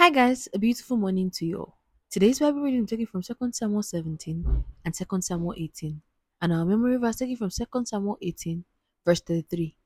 Hi 0.00 0.08
guys, 0.08 0.48
a 0.54 0.58
beautiful 0.58 0.96
morning 0.96 1.30
to 1.32 1.44
you 1.44 1.58
all. 1.58 1.76
Today's 2.10 2.38
Bible 2.38 2.62
reading 2.62 2.86
taken 2.86 3.04
from 3.04 3.20
2 3.20 3.34
Samuel 3.52 3.82
17 3.82 4.64
and 4.82 4.94
2 4.94 5.20
Samuel 5.20 5.52
18. 5.58 6.00
And 6.40 6.52
our 6.54 6.64
memory 6.64 6.96
verse 6.96 7.16
taken 7.16 7.36
from 7.36 7.50
2 7.50 7.84
Samuel 7.84 8.16
18, 8.22 8.64
verse 9.04 9.20
33. 9.20 9.76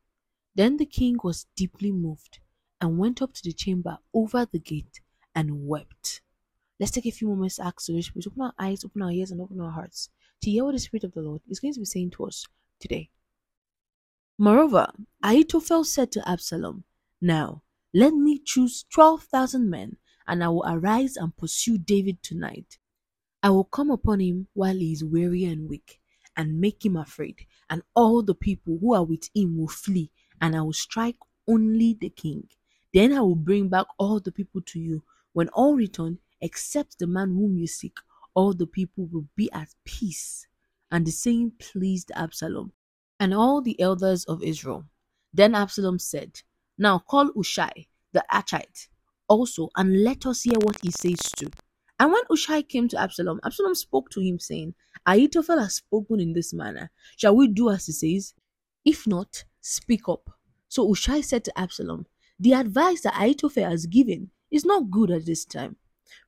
Then 0.55 0.77
the 0.77 0.87
king 0.87 1.17
was 1.25 1.47
deeply 1.57 1.91
moved 1.91 2.39
and 2.81 2.97
went 2.97 3.23
up 3.23 3.35
to 3.35 3.43
the 3.43 3.53
chamber 3.53 3.99
over 4.15 4.47
the 4.47 4.61
gate 4.61 5.01
and 5.35 5.67
wept. 5.67 6.21
Let's 6.79 6.93
take 6.93 7.07
a 7.07 7.11
few 7.11 7.27
moments 7.27 7.57
to 7.57 7.67
ask 7.67 7.85
the 7.85 8.01
Spirit 8.01 8.29
open 8.29 8.43
our 8.43 8.55
eyes, 8.57 8.85
open 8.85 9.03
our 9.03 9.11
ears, 9.11 9.33
and 9.33 9.41
open 9.41 9.61
our 9.61 9.73
hearts 9.73 10.11
to 10.43 10.49
hear 10.49 10.65
what 10.65 10.75
the 10.75 10.79
Spirit 10.79 11.03
of 11.03 11.15
the 11.15 11.23
Lord 11.23 11.41
is 11.49 11.59
going 11.59 11.75
to 11.75 11.81
be 11.81 11.87
saying 11.87 12.13
to 12.13 12.27
us 12.27 12.47
today. 12.79 13.11
Moreover, 14.39 14.93
Ahithophel 15.25 15.83
said 15.83 16.13
to 16.13 16.29
Absalom, 16.29 16.85
Now 17.21 17.63
let 17.97 18.13
me 18.13 18.41
choose 18.45 18.85
12,000 18.91 19.71
men 19.71 19.97
and 20.27 20.43
I 20.43 20.49
will 20.49 20.65
arise 20.67 21.17
and 21.17 21.37
pursue 21.37 21.79
David 21.79 22.23
tonight. 22.23 22.79
I 23.43 23.51
will 23.51 23.65
come 23.65 23.91
upon 23.91 24.21
him 24.21 24.49
while 24.55 24.77
he 24.77 24.93
is 24.93 25.05
weary 25.05 25.45
and 25.45 25.69
weak, 25.69 26.01
and 26.37 26.61
make 26.61 26.85
him 26.85 26.97
afraid, 26.97 27.47
and 27.69 27.83
all 27.95 28.23
the 28.23 28.35
people 28.35 28.79
who 28.81 28.95
are 28.95 29.05
with 29.05 29.29
him 29.35 29.59
will 29.59 29.69
flee, 29.69 30.11
and 30.41 30.57
I 30.57 30.63
will 30.63 30.73
strike 30.73 31.19
only 31.47 31.95
the 31.95 32.09
king. 32.09 32.49
Then 32.93 33.13
I 33.13 33.21
will 33.21 33.35
bring 33.35 33.69
back 33.69 33.87
all 33.99 34.21
the 34.21 34.33
people 34.33 34.63
to 34.63 34.81
you. 34.81 35.03
When 35.33 35.49
all 35.49 35.75
return, 35.75 36.19
except 36.41 36.99
the 36.99 37.07
man 37.07 37.31
whom 37.31 37.57
you 37.57 37.67
seek, 37.67 37.99
all 38.35 38.53
the 38.53 38.67
people 38.67 39.07
will 39.07 39.27
be 39.37 39.51
at 39.53 39.75
peace. 39.85 40.47
And 40.91 41.07
the 41.07 41.11
saying 41.11 41.53
pleased 41.59 42.13
Absalom 42.15 42.73
and 43.19 43.35
all 43.35 43.61
the 43.61 43.81
elders 43.81 44.25
of 44.25 44.43
Israel. 44.43 44.85
Then 45.33 45.55
Absalom 45.55 45.99
said, 45.99 46.43
Now 46.79 46.99
call 46.99 47.33
Hushai 47.33 47.89
the 48.13 48.25
Archite 48.33 48.89
also, 49.29 49.71
and 49.77 50.03
let 50.03 50.27
us 50.27 50.43
hear 50.43 50.59
what 50.59 50.77
he 50.83 50.91
says 50.91 51.21
too. 51.37 51.51
And 51.99 52.13
when 52.13 52.23
Hushai 52.29 52.63
came 52.63 52.89
to 52.89 53.01
Absalom, 53.01 53.41
Absalom 53.45 53.75
spoke 53.75 54.11
to 54.11 54.21
him, 54.21 54.39
saying, 54.39 54.75
Ahithophel 55.07 55.61
has 55.61 55.77
spoken 55.77 56.21
in 56.21 56.33
this 56.33 56.53
manner. 56.53 56.91
Shall 57.17 57.37
we 57.37 57.49
do 57.49 57.71
as 57.71 57.87
he 57.87 57.93
says? 57.93 58.35
If 58.85 59.07
not, 59.07 59.45
speak 59.61 60.09
up. 60.09 60.31
So 60.69 60.87
Hushai 60.89 61.21
said 61.21 61.45
to 61.45 61.59
Absalom, 61.59 62.07
The 62.39 62.53
advice 62.55 63.03
that 63.03 63.17
Ahithophel 63.21 63.71
has 63.71 63.87
given 63.87 64.31
is 64.51 64.65
not 64.65 64.91
good 64.91 65.11
at 65.11 65.27
this 65.27 65.45
time. 65.45 65.77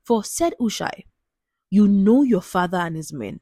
For 0.05 0.25
said 0.25 0.55
Hushai, 0.61 1.05
You 1.71 1.89
know 1.89 2.23
your 2.23 2.43
father 2.43 2.79
and 2.79 2.97
his 2.97 3.13
men, 3.13 3.41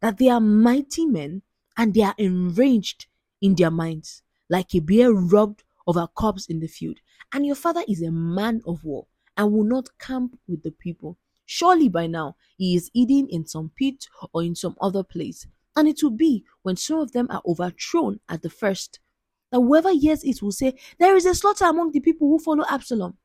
that 0.00 0.18
they 0.18 0.28
are 0.28 0.40
mighty 0.40 1.06
men, 1.06 1.42
and 1.76 1.92
they 1.94 2.02
are 2.02 2.14
enraged 2.16 3.06
in 3.42 3.54
their 3.54 3.70
minds, 3.70 4.22
like 4.48 4.74
a 4.74 4.80
bear 4.80 5.12
robbed 5.12 5.64
of 5.86 5.96
a 5.96 6.06
corpse 6.08 6.46
in 6.46 6.60
the 6.60 6.68
field. 6.68 6.98
And 7.36 7.44
your 7.44 7.54
father 7.54 7.82
is 7.86 8.00
a 8.00 8.10
man 8.10 8.62
of 8.66 8.82
war 8.82 9.08
and 9.36 9.52
will 9.52 9.62
not 9.62 9.98
camp 9.98 10.38
with 10.48 10.62
the 10.62 10.70
people. 10.70 11.18
Surely 11.44 11.86
by 11.86 12.06
now 12.06 12.34
he 12.56 12.74
is 12.74 12.90
eating 12.94 13.28
in 13.28 13.46
some 13.46 13.72
pit 13.76 14.06
or 14.32 14.42
in 14.42 14.54
some 14.54 14.74
other 14.80 15.02
place. 15.02 15.46
And 15.76 15.86
it 15.86 16.02
will 16.02 16.12
be 16.12 16.46
when 16.62 16.76
some 16.76 16.98
of 16.98 17.12
them 17.12 17.26
are 17.28 17.42
overthrown 17.46 18.20
at 18.26 18.40
the 18.40 18.48
first 18.48 19.00
that 19.52 19.58
whoever 19.58 19.92
hears 19.92 20.24
it 20.24 20.40
will 20.40 20.50
say, 20.50 20.78
There 20.98 21.14
is 21.14 21.26
a 21.26 21.34
slaughter 21.34 21.66
among 21.66 21.92
the 21.92 22.00
people 22.00 22.26
who 22.26 22.38
follow 22.38 22.64
Absalom. 22.70 23.18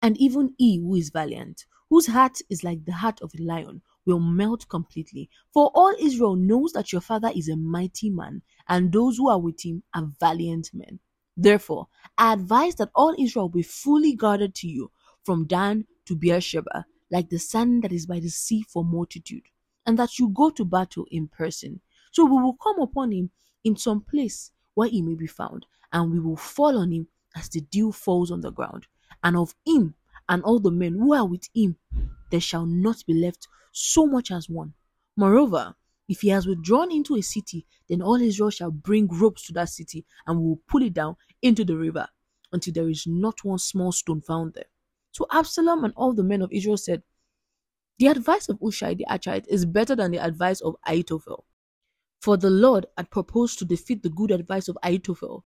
And 0.00 0.16
even 0.18 0.54
he 0.56 0.78
who 0.78 0.94
is 0.94 1.10
valiant, 1.10 1.66
whose 1.88 2.06
heart 2.06 2.38
is 2.48 2.62
like 2.62 2.84
the 2.84 2.92
heart 2.92 3.20
of 3.20 3.32
a 3.36 3.42
lion, 3.42 3.82
will 4.06 4.20
melt 4.20 4.68
completely. 4.68 5.28
For 5.52 5.72
all 5.74 5.92
Israel 5.98 6.36
knows 6.36 6.70
that 6.74 6.92
your 6.92 7.00
father 7.00 7.32
is 7.34 7.48
a 7.48 7.56
mighty 7.56 8.10
man, 8.10 8.42
and 8.68 8.92
those 8.92 9.16
who 9.16 9.28
are 9.28 9.40
with 9.40 9.60
him 9.64 9.82
are 9.92 10.08
valiant 10.20 10.70
men. 10.72 11.00
Therefore, 11.42 11.88
I 12.18 12.34
advise 12.34 12.74
that 12.74 12.90
all 12.94 13.14
Israel 13.18 13.48
be 13.48 13.62
fully 13.62 14.14
guarded 14.14 14.54
to 14.56 14.68
you, 14.68 14.90
from 15.24 15.46
Dan 15.46 15.86
to 16.04 16.14
Beersheba, 16.14 16.84
like 17.10 17.30
the 17.30 17.38
sand 17.38 17.82
that 17.82 17.92
is 17.92 18.04
by 18.04 18.20
the 18.20 18.28
sea 18.28 18.62
for 18.68 18.84
multitude, 18.84 19.44
and 19.86 19.98
that 19.98 20.18
you 20.18 20.28
go 20.28 20.50
to 20.50 20.66
battle 20.66 21.06
in 21.10 21.28
person. 21.28 21.80
So 22.12 22.26
we 22.26 22.42
will 22.42 22.58
come 22.62 22.78
upon 22.80 23.12
him 23.12 23.30
in 23.64 23.76
some 23.76 24.02
place 24.02 24.50
where 24.74 24.90
he 24.90 25.00
may 25.00 25.14
be 25.14 25.26
found, 25.26 25.64
and 25.90 26.12
we 26.12 26.20
will 26.20 26.36
fall 26.36 26.76
on 26.76 26.92
him 26.92 27.08
as 27.34 27.48
the 27.48 27.62
dew 27.62 27.90
falls 27.90 28.30
on 28.30 28.42
the 28.42 28.52
ground. 28.52 28.86
And 29.22 29.34
of 29.34 29.54
him 29.66 29.94
and 30.28 30.42
all 30.42 30.60
the 30.60 30.70
men 30.70 30.92
who 30.92 31.14
are 31.14 31.26
with 31.26 31.48
him, 31.54 31.76
there 32.30 32.40
shall 32.40 32.66
not 32.66 33.02
be 33.06 33.14
left 33.14 33.48
so 33.72 34.06
much 34.06 34.30
as 34.30 34.50
one. 34.50 34.74
Moreover, 35.16 35.74
if 36.10 36.22
he 36.22 36.28
has 36.28 36.44
withdrawn 36.44 36.90
into 36.90 37.14
a 37.14 37.22
city, 37.22 37.64
then 37.88 38.02
all 38.02 38.20
Israel 38.20 38.50
shall 38.50 38.72
bring 38.72 39.06
ropes 39.06 39.46
to 39.46 39.52
that 39.52 39.68
city, 39.68 40.04
and 40.26 40.40
will 40.40 40.60
pull 40.66 40.82
it 40.82 40.92
down 40.92 41.14
into 41.40 41.64
the 41.64 41.76
river 41.76 42.08
until 42.52 42.74
there 42.74 42.88
is 42.88 43.06
not 43.06 43.44
one 43.44 43.60
small 43.60 43.92
stone 43.92 44.20
found 44.20 44.54
there. 44.54 44.64
So 45.12 45.24
Absalom 45.30 45.84
and 45.84 45.94
all 45.94 46.12
the 46.12 46.24
men 46.24 46.42
of 46.42 46.50
Israel 46.50 46.78
said, 46.78 47.04
The 48.00 48.08
advice 48.08 48.48
of 48.48 48.58
Hushai 48.60 48.94
the 48.94 49.06
Archite 49.08 49.46
is 49.46 49.64
better 49.64 49.94
than 49.94 50.10
the 50.10 50.18
advice 50.18 50.60
of 50.60 50.74
Ahithophel. 50.84 51.44
For 52.20 52.36
the 52.36 52.50
Lord 52.50 52.86
had 52.98 53.10
proposed 53.10 53.60
to 53.60 53.64
defeat 53.64 54.02
the 54.02 54.10
good 54.10 54.32
advice 54.32 54.66
of 54.66 54.76
Ahithophel, 54.82 55.44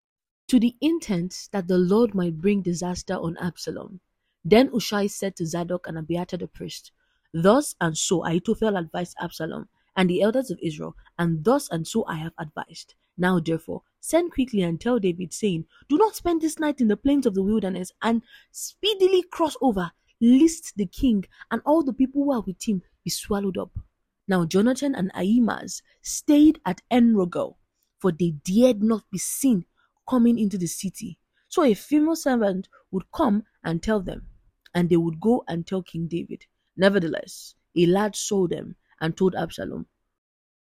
to 0.49 0.59
the 0.59 0.75
intent 0.81 1.47
that 1.53 1.69
the 1.69 1.77
Lord 1.77 2.13
might 2.13 2.41
bring 2.41 2.61
disaster 2.61 3.13
on 3.13 3.37
Absalom. 3.37 4.01
Then 4.43 4.67
Hushai 4.67 5.07
said 5.07 5.37
to 5.37 5.45
Zadok 5.45 5.87
and 5.87 5.97
Abiathar 5.97 6.37
the 6.37 6.47
priest, 6.47 6.91
Thus 7.33 7.75
and 7.79 7.97
so 7.97 8.25
Ahithophel 8.25 8.75
advised 8.75 9.15
Absalom, 9.21 9.69
and 9.99 10.09
the 10.09 10.21
elders 10.21 10.49
of 10.49 10.57
Israel, 10.63 10.95
and 11.17 11.43
thus 11.43 11.67
and 11.69 11.85
so 11.85 12.05
I 12.07 12.15
have 12.15 12.31
advised. 12.39 12.95
Now, 13.17 13.41
therefore, 13.41 13.81
send 13.99 14.31
quickly 14.31 14.61
and 14.61 14.79
tell 14.79 14.97
David, 14.97 15.33
saying, 15.33 15.65
Do 15.89 15.97
not 15.97 16.15
spend 16.15 16.41
this 16.41 16.57
night 16.57 16.79
in 16.79 16.87
the 16.87 16.95
plains 16.95 17.25
of 17.25 17.33
the 17.35 17.43
wilderness, 17.43 17.91
and 18.01 18.21
speedily 18.49 19.23
cross 19.23 19.57
over, 19.61 19.91
lest 20.21 20.77
the 20.77 20.85
king 20.85 21.25
and 21.51 21.61
all 21.65 21.83
the 21.83 21.91
people 21.91 22.23
who 22.23 22.31
are 22.31 22.39
with 22.39 22.63
him 22.63 22.81
be 23.03 23.09
swallowed 23.09 23.57
up. 23.57 23.77
Now 24.25 24.45
Jonathan 24.45 24.95
and 24.95 25.11
Ahimaaz 25.13 25.81
stayed 26.01 26.61
at 26.65 26.79
Enrogel, 26.89 27.57
for 27.97 28.13
they 28.13 28.35
dared 28.45 28.81
not 28.81 29.03
be 29.11 29.17
seen 29.17 29.65
coming 30.07 30.39
into 30.39 30.57
the 30.57 30.67
city. 30.67 31.19
So 31.49 31.63
a 31.63 31.73
female 31.73 32.15
servant 32.15 32.69
would 32.91 33.11
come 33.11 33.43
and 33.65 33.83
tell 33.83 33.99
them, 33.99 34.27
and 34.73 34.87
they 34.89 34.95
would 34.95 35.19
go 35.19 35.43
and 35.49 35.67
tell 35.67 35.83
King 35.83 36.07
David. 36.07 36.45
Nevertheless, 36.77 37.55
a 37.75 37.85
lad 37.85 38.15
saw 38.15 38.47
them 38.47 38.77
and 39.01 39.15
told 39.15 39.35
Absalom. 39.35 39.87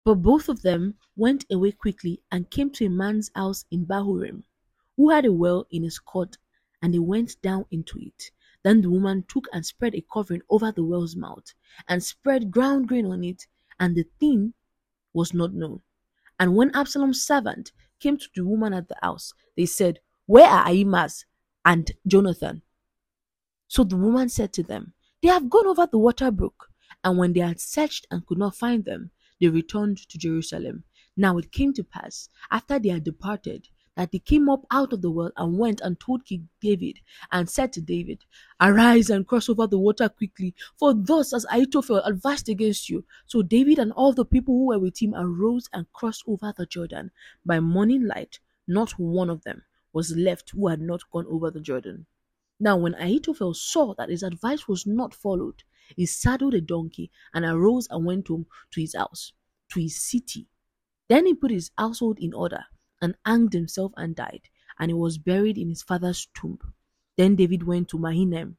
But 0.04 0.16
both 0.16 0.48
of 0.48 0.62
them 0.62 0.94
went 1.16 1.46
away 1.50 1.72
quickly 1.72 2.22
and 2.30 2.50
came 2.50 2.70
to 2.72 2.86
a 2.86 2.90
man's 2.90 3.30
house 3.34 3.64
in 3.70 3.86
Bahurim, 3.86 4.44
who 4.96 5.10
had 5.10 5.24
a 5.24 5.32
well 5.32 5.66
in 5.70 5.82
his 5.82 5.98
court, 5.98 6.36
and 6.82 6.92
they 6.92 6.98
went 6.98 7.40
down 7.40 7.64
into 7.70 7.98
it. 7.98 8.30
Then 8.62 8.80
the 8.80 8.90
woman 8.90 9.24
took 9.28 9.46
and 9.52 9.64
spread 9.64 9.94
a 9.94 10.04
covering 10.12 10.42
over 10.50 10.72
the 10.72 10.84
well's 10.84 11.16
mouth, 11.16 11.54
and 11.88 12.02
spread 12.02 12.50
ground 12.50 12.88
grain 12.88 13.06
on 13.06 13.24
it, 13.24 13.46
and 13.78 13.94
the 13.96 14.04
thing 14.20 14.54
was 15.12 15.32
not 15.32 15.54
known. 15.54 15.80
And 16.38 16.54
when 16.54 16.74
Absalom's 16.74 17.22
servant 17.24 17.72
came 18.00 18.16
to 18.18 18.28
the 18.34 18.44
woman 18.44 18.74
at 18.74 18.88
the 18.88 18.96
house, 19.02 19.32
they 19.56 19.66
said, 19.66 20.00
Where 20.26 20.48
are 20.48 20.66
Ahimaaz 20.66 21.24
and 21.64 21.90
Jonathan? 22.06 22.62
So 23.68 23.84
the 23.84 23.96
woman 23.96 24.28
said 24.28 24.52
to 24.54 24.62
them, 24.62 24.92
They 25.22 25.28
have 25.28 25.48
gone 25.48 25.66
over 25.66 25.86
the 25.86 25.98
water 25.98 26.30
brook. 26.30 26.70
And 27.04 27.18
when 27.18 27.34
they 27.34 27.40
had 27.40 27.60
searched 27.60 28.06
and 28.10 28.26
could 28.26 28.38
not 28.38 28.56
find 28.56 28.84
them, 28.84 29.10
they 29.40 29.48
returned 29.48 29.98
to 30.08 30.18
Jerusalem. 30.18 30.84
Now 31.16 31.38
it 31.38 31.52
came 31.52 31.72
to 31.74 31.84
pass, 31.84 32.28
after 32.50 32.78
they 32.78 32.88
had 32.88 33.04
departed, 33.04 33.68
that 33.94 34.10
they 34.10 34.18
came 34.18 34.48
up 34.48 34.66
out 34.70 34.92
of 34.92 35.02
the 35.02 35.10
well 35.10 35.30
and 35.36 35.58
went 35.58 35.80
and 35.80 36.00
told 36.00 36.24
King 36.24 36.48
David 36.60 36.98
and 37.30 37.48
said 37.48 37.72
to 37.74 37.80
David, 37.80 38.24
Arise 38.60 39.10
and 39.10 39.26
cross 39.26 39.48
over 39.48 39.66
the 39.66 39.78
water 39.78 40.08
quickly, 40.08 40.54
for 40.76 40.94
thus 40.94 41.32
as 41.32 41.46
Ahithophel 41.52 41.98
advised 41.98 42.48
against 42.48 42.88
you. 42.88 43.04
So 43.26 43.42
David 43.42 43.78
and 43.78 43.92
all 43.92 44.12
the 44.12 44.24
people 44.24 44.54
who 44.54 44.66
were 44.66 44.78
with 44.80 45.00
him 45.00 45.14
arose 45.14 45.68
and 45.72 45.92
crossed 45.92 46.24
over 46.26 46.52
the 46.56 46.66
Jordan. 46.66 47.12
By 47.46 47.60
morning 47.60 48.06
light, 48.06 48.40
not 48.66 48.98
one 48.98 49.30
of 49.30 49.44
them 49.44 49.62
was 49.92 50.16
left 50.16 50.50
who 50.50 50.68
had 50.68 50.80
not 50.80 51.08
gone 51.12 51.26
over 51.28 51.50
the 51.50 51.60
Jordan. 51.60 52.06
Now 52.58 52.76
when 52.76 52.94
Ahithophel 52.94 53.54
saw 53.54 53.94
that 53.94 54.08
his 54.08 54.22
advice 54.22 54.66
was 54.66 54.86
not 54.86 55.14
followed, 55.14 55.62
he 55.96 56.06
saddled 56.06 56.54
a 56.54 56.60
donkey 56.60 57.10
and 57.32 57.44
arose 57.44 57.86
and 57.90 58.04
went 58.04 58.28
home 58.28 58.46
to 58.72 58.80
his 58.80 58.94
house, 58.94 59.32
to 59.70 59.80
his 59.80 60.00
city. 60.00 60.46
Then 61.08 61.26
he 61.26 61.34
put 61.34 61.50
his 61.50 61.70
household 61.76 62.18
in 62.18 62.32
order 62.32 62.64
and 63.00 63.14
hanged 63.24 63.52
himself 63.52 63.92
and 63.96 64.16
died, 64.16 64.48
and 64.78 64.90
he 64.90 64.94
was 64.94 65.18
buried 65.18 65.58
in 65.58 65.68
his 65.68 65.82
father's 65.82 66.28
tomb. 66.34 66.58
Then 67.16 67.36
David 67.36 67.62
went 67.64 67.88
to 67.88 67.98
Mahanaim, 67.98 68.56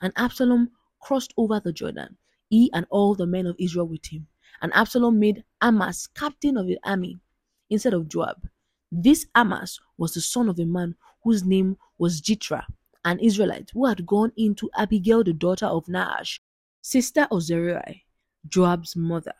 and 0.00 0.12
Absalom 0.16 0.70
crossed 1.00 1.34
over 1.36 1.60
the 1.60 1.72
Jordan, 1.72 2.16
he 2.48 2.70
and 2.72 2.86
all 2.90 3.14
the 3.14 3.26
men 3.26 3.46
of 3.46 3.56
Israel 3.58 3.88
with 3.88 4.06
him. 4.06 4.26
And 4.62 4.72
Absalom 4.74 5.18
made 5.18 5.44
Amasa 5.62 6.08
captain 6.14 6.56
of 6.56 6.66
the 6.66 6.78
army 6.84 7.20
instead 7.68 7.94
of 7.94 8.08
Joab. 8.08 8.48
This 8.92 9.26
Amasa 9.34 9.80
was 9.96 10.14
the 10.14 10.20
son 10.20 10.48
of 10.48 10.58
a 10.58 10.66
man 10.66 10.96
whose 11.22 11.44
name 11.44 11.76
was 11.98 12.20
Jithra, 12.20 12.64
an 13.04 13.18
Israelite 13.20 13.70
who 13.72 13.86
had 13.86 14.06
gone 14.06 14.32
into 14.36 14.70
Abigail, 14.76 15.24
the 15.24 15.32
daughter 15.32 15.66
of 15.66 15.88
Nahash, 15.88 16.40
sister 16.80 17.26
of 17.30 17.42
Zeruiah, 17.42 18.02
Joab's 18.48 18.96
mother. 18.96 19.34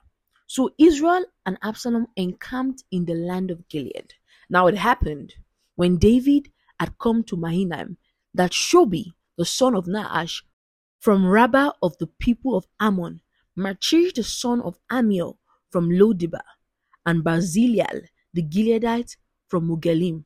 So 0.46 0.70
Israel 0.78 1.24
and 1.46 1.58
Absalom 1.62 2.08
encamped 2.16 2.84
in 2.90 3.04
the 3.04 3.14
land 3.14 3.50
of 3.50 3.68
Gilead. 3.68 4.14
Now 4.48 4.66
it 4.66 4.76
happened 4.76 5.34
when 5.76 5.96
David 5.96 6.50
had 6.78 6.98
come 6.98 7.22
to 7.24 7.36
Mahanaim 7.36 7.96
that 8.34 8.52
Shobi, 8.52 9.12
the 9.38 9.44
son 9.44 9.74
of 9.74 9.86
Nahash, 9.86 10.42
From 10.98 11.26
Rabbah 11.26 11.72
of 11.82 11.96
the 11.98 12.06
people 12.06 12.56
of 12.56 12.66
Ammon, 12.78 13.20
Machir 13.56 14.10
the 14.14 14.22
son 14.22 14.60
of 14.60 14.78
Ammiel 14.90 15.38
from 15.70 15.88
Lodebar, 15.88 16.44
and 17.06 17.24
Barzillai 17.24 18.08
the 18.34 18.42
Gileadite 18.42 19.16
from 19.48 19.68
Rogelim, 19.68 20.24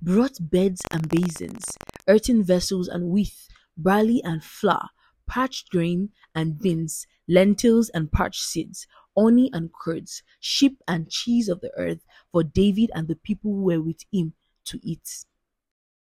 brought 0.00 0.38
beds 0.40 0.82
and 0.90 1.08
basins, 1.08 1.64
earthen 2.08 2.42
vessels 2.42 2.88
and 2.88 3.08
wheat, 3.08 3.34
barley 3.76 4.22
and 4.24 4.42
flour, 4.42 4.90
parched 5.26 5.70
grain 5.70 6.10
and 6.34 6.58
beans, 6.58 7.06
lentils 7.28 7.88
and 7.90 8.10
parched 8.12 8.42
seeds, 8.42 8.86
honey 9.16 9.50
and 9.52 9.72
curds, 9.72 10.22
sheep 10.40 10.82
and 10.88 11.10
cheese 11.10 11.48
of 11.48 11.60
the 11.60 11.72
earth, 11.76 12.04
for 12.30 12.42
David 12.42 12.90
and 12.94 13.08
the 13.08 13.16
people 13.16 13.52
who 13.52 13.62
were 13.62 13.80
with 13.80 14.04
him 14.12 14.34
to 14.64 14.80
eat. 14.82 15.24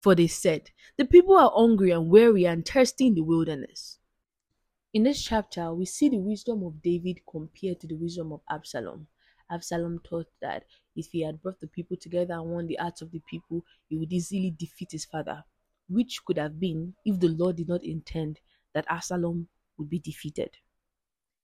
For 0.02 0.16
they 0.16 0.28
said, 0.28 0.72
The 0.98 1.06
people 1.06 1.38
are 1.38 1.52
hungry 1.54 1.92
and 1.92 2.10
weary 2.10 2.46
and 2.46 2.66
thirsty 2.66 3.08
in 3.08 3.16
the 3.16 3.22
wilderness. 3.22 4.00
In 4.94 5.04
this 5.04 5.22
chapter, 5.24 5.74
we 5.74 5.86
see 5.86 6.10
the 6.10 6.18
wisdom 6.18 6.64
of 6.64 6.82
David 6.82 7.20
compared 7.30 7.80
to 7.82 7.88
the 7.88 7.96
wisdom 7.96 8.32
of 8.32 8.42
Absalom. 8.50 9.08
Absalom 9.50 10.00
thought 10.00 10.28
that 10.42 10.66
if 10.96 11.12
he 11.12 11.22
had 11.22 11.42
brought 11.42 11.60
the 11.60 11.68
people 11.68 11.98
together 11.98 12.34
and 12.34 12.50
won 12.50 12.68
the 12.68 12.78
hearts 12.80 13.02
of 13.02 13.12
the 13.12 13.22
people, 13.30 13.64
he 13.88 13.98
would 13.98 14.12
easily 14.12 14.52
defeat 14.52 14.92
his 14.92 15.06
father, 15.06 15.44
which 15.90 16.24
could 16.26 16.38
have 16.38 16.60
been 16.60 16.96
if 17.06 17.20
the 17.20 17.28
Lord 17.28 17.58
did 17.58 17.68
not 17.68 17.84
intend 17.84 18.40
that 18.74 18.86
Absalom 18.90 19.48
would 19.78 19.90
be 19.90 20.00
defeated. 20.00 20.58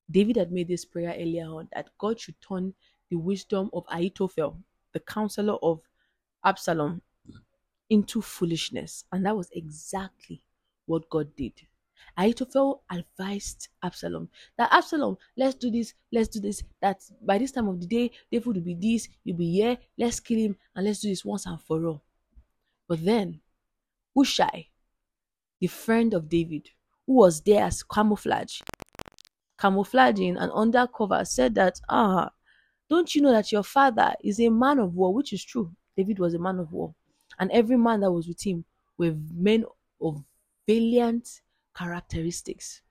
David 0.09 0.35
had 0.35 0.51
made 0.51 0.67
this 0.67 0.85
prayer 0.85 1.15
earlier 1.17 1.45
on 1.45 1.69
that 1.73 1.89
God 1.97 2.19
should 2.19 2.35
turn 2.41 2.73
the 3.09 3.15
wisdom 3.15 3.69
of 3.73 3.85
Ahithophel, 3.89 4.57
the 4.91 4.99
counselor 4.99 5.57
of 5.63 5.81
Absalom, 6.43 7.01
into 7.89 8.21
foolishness. 8.21 9.05
And 9.11 9.25
that 9.25 9.35
was 9.35 9.49
exactly 9.53 10.41
what 10.85 11.09
God 11.09 11.35
did. 11.35 11.53
Ahithophel 12.17 12.83
advised 12.91 13.69
Absalom 13.81 14.29
that 14.57 14.71
Absalom, 14.71 15.17
let's 15.37 15.55
do 15.55 15.71
this, 15.71 15.93
let's 16.11 16.27
do 16.27 16.39
this. 16.39 16.63
That 16.81 17.01
by 17.21 17.37
this 17.37 17.51
time 17.51 17.67
of 17.67 17.79
the 17.79 17.87
day, 17.87 18.11
David 18.31 18.45
will 18.47 18.61
be 18.61 18.75
this, 18.75 19.07
you'll 19.23 19.37
be 19.37 19.51
here, 19.51 19.77
let's 19.97 20.19
kill 20.19 20.39
him, 20.39 20.57
and 20.75 20.85
let's 20.85 20.99
do 20.99 21.09
this 21.09 21.25
once 21.25 21.45
and 21.45 21.61
for 21.61 21.85
all. 21.85 22.03
But 22.87 23.03
then, 23.03 23.39
Hushai, 24.15 24.67
the 25.59 25.67
friend 25.67 26.13
of 26.13 26.29
David, 26.29 26.69
who 27.07 27.13
was 27.13 27.41
there 27.41 27.63
as 27.65 27.83
camouflage, 27.83 28.61
camouflaging 29.59 30.37
and 30.37 30.51
undercover, 30.51 31.23
said 31.25 31.55
that, 31.55 31.79
ah, 31.89 32.29
don't 32.89 33.15
you 33.15 33.21
know 33.21 33.31
that 33.31 33.51
your 33.51 33.63
father 33.63 34.13
is 34.23 34.39
a 34.39 34.49
man 34.49 34.79
of 34.79 34.93
war, 34.95 35.13
which 35.13 35.33
is 35.33 35.43
true. 35.43 35.71
David 35.97 36.19
was 36.19 36.33
a 36.33 36.39
man 36.39 36.59
of 36.59 36.71
war 36.71 36.93
and 37.39 37.51
every 37.51 37.77
man 37.77 38.01
that 38.01 38.11
was 38.11 38.27
with 38.27 38.45
him 38.45 38.65
were 38.97 39.15
men 39.33 39.65
of 40.01 40.23
valiant 40.67 41.41
characteristics. 41.75 42.81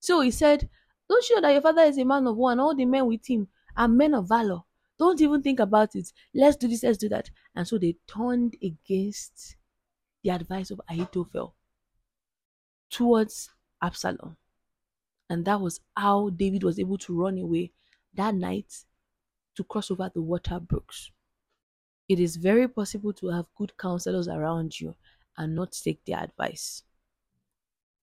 So 0.00 0.20
he 0.20 0.30
said, 0.30 0.68
Don't 1.08 1.28
you 1.28 1.36
know 1.36 1.42
that 1.42 1.52
your 1.52 1.62
father 1.62 1.82
is 1.82 1.98
a 1.98 2.04
man 2.04 2.26
of 2.26 2.36
war 2.36 2.52
and 2.52 2.60
all 2.60 2.74
the 2.74 2.86
men 2.86 3.06
with 3.06 3.28
him 3.28 3.48
are 3.76 3.88
men 3.88 4.14
of 4.14 4.28
valor? 4.28 4.60
Don't 4.98 5.20
even 5.20 5.42
think 5.42 5.60
about 5.60 5.94
it. 5.94 6.12
Let's 6.34 6.56
do 6.56 6.68
this, 6.68 6.82
let's 6.82 6.98
do 6.98 7.08
that. 7.10 7.30
And 7.54 7.66
so 7.66 7.78
they 7.78 7.96
turned 8.06 8.56
against 8.62 9.56
the 10.22 10.30
advice 10.30 10.70
of 10.70 10.80
Ahithophel 10.88 11.54
towards 12.90 13.50
Absalom. 13.82 14.36
And 15.30 15.44
that 15.44 15.60
was 15.60 15.80
how 15.96 16.30
David 16.30 16.62
was 16.62 16.78
able 16.78 16.98
to 16.98 17.20
run 17.20 17.38
away 17.38 17.72
that 18.14 18.34
night 18.34 18.84
to 19.56 19.64
cross 19.64 19.90
over 19.90 20.10
the 20.12 20.22
water 20.22 20.58
brooks. 20.58 21.10
It 22.08 22.18
is 22.18 22.36
very 22.36 22.66
possible 22.66 23.12
to 23.14 23.28
have 23.28 23.46
good 23.56 23.76
counselors 23.76 24.28
around 24.28 24.80
you 24.80 24.94
and 25.36 25.54
not 25.54 25.72
take 25.72 26.04
their 26.04 26.18
advice. 26.20 26.82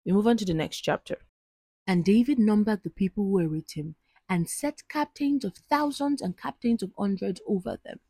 We 0.05 0.13
move 0.13 0.27
on 0.27 0.37
to 0.39 0.45
the 0.45 0.55
next 0.55 0.81
chapter. 0.81 1.19
And 1.87 2.05
David 2.05 2.39
numbered 2.39 2.83
the 2.83 2.91
people 2.91 3.25
who 3.25 3.31
were 3.31 3.49
with 3.49 3.73
him 3.73 3.95
and 4.29 4.49
set 4.49 4.89
captains 4.89 5.45
of 5.45 5.57
thousands 5.69 6.23
and 6.23 6.37
captains 6.37 6.83
of 6.83 6.93
hundreds 6.99 7.41
over 7.47 7.79
them. 7.85 8.01